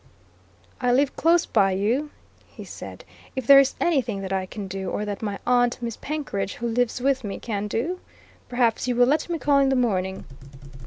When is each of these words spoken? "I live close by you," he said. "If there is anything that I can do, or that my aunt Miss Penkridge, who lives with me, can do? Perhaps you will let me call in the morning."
"I 0.81 0.91
live 0.91 1.15
close 1.15 1.45
by 1.45 1.73
you," 1.73 2.09
he 2.47 2.63
said. 2.65 3.05
"If 3.35 3.45
there 3.45 3.59
is 3.59 3.75
anything 3.79 4.21
that 4.21 4.33
I 4.33 4.47
can 4.47 4.67
do, 4.67 4.89
or 4.89 5.05
that 5.05 5.21
my 5.21 5.37
aunt 5.45 5.77
Miss 5.79 5.95
Penkridge, 5.97 6.53
who 6.55 6.67
lives 6.67 6.99
with 6.99 7.23
me, 7.23 7.37
can 7.37 7.67
do? 7.67 7.99
Perhaps 8.49 8.87
you 8.87 8.95
will 8.95 9.05
let 9.05 9.29
me 9.29 9.37
call 9.37 9.59
in 9.59 9.69
the 9.69 9.75
morning." 9.75 10.25